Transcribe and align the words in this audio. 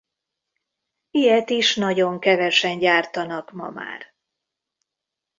Ilyet 1.11 1.49
is 1.49 1.75
nagyon 1.75 2.19
kevesen 2.19 2.77
gyártanak 2.79 3.51
ma 3.51 3.69
már. 3.69 4.05